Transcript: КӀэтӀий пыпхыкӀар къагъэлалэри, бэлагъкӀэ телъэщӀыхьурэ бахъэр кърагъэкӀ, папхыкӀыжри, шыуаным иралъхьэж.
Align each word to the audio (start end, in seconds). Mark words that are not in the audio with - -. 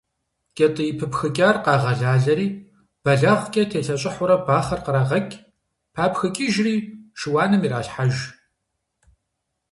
КӀэтӀий 0.57 0.91
пыпхыкӀар 0.99 1.55
къагъэлалэри, 1.65 2.47
бэлагъкӀэ 3.03 3.63
телъэщӀыхьурэ 3.69 4.35
бахъэр 4.45 4.79
кърагъэкӀ, 4.85 5.35
папхыкӀыжри, 5.95 6.75
шыуаным 7.19 7.61
иралъхьэж. 7.67 8.15